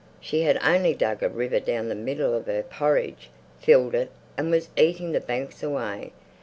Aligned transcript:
She 0.19 0.41
had 0.41 0.57
only 0.65 0.95
dug 0.95 1.21
a 1.21 1.29
river 1.29 1.59
down 1.59 1.87
the 1.87 1.93
middle 1.93 2.33
of 2.33 2.47
her 2.47 2.63
porridge, 2.63 3.29
filled 3.59 3.93
it, 3.93 4.09
and 4.35 4.49
was 4.49 4.69
eating 4.75 5.11
the 5.11 5.21
banks 5.21 5.61
away. 5.61 6.11